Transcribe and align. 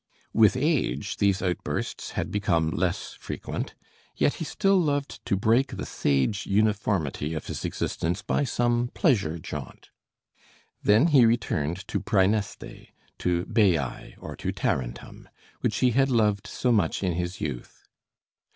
With 0.33 0.57
age 0.57 1.17
these 1.17 1.43
outbursts 1.43 2.13
had 2.17 2.31
become 2.31 2.71
less 2.71 3.13
frequent, 3.13 3.75
yet 4.15 4.33
he 4.41 4.45
still 4.45 4.81
loved 4.81 5.23
to 5.27 5.35
break 5.35 5.77
the 5.77 5.85
sage 5.85 6.47
uniformity 6.47 7.35
of 7.35 7.45
his 7.45 7.63
existence 7.65 8.23
by 8.23 8.43
some 8.43 8.87
pleasure 8.95 9.37
jaunt. 9.37 9.91
Then 10.81 11.09
he 11.09 11.23
returned 11.27 11.87
to 11.87 11.99
Præneste, 11.99 12.87
to 13.19 13.45
Baiæ, 13.45 14.15
or 14.17 14.35
to 14.37 14.51
Tarentum, 14.51 15.29
which 15.59 15.77
he 15.81 15.91
had 15.91 16.09
loved 16.09 16.47
so 16.47 16.71
much 16.71 17.03
in 17.03 17.13
his 17.13 17.39
youth. 17.39 17.87